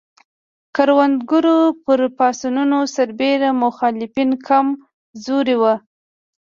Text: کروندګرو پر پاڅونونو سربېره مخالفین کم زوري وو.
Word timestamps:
کروندګرو 0.75 1.57
پر 1.83 1.99
پاڅونونو 2.17 2.79
سربېره 2.95 3.49
مخالفین 3.63 4.29
کم 4.47 4.65
زوري 5.23 5.55
وو. 5.61 5.73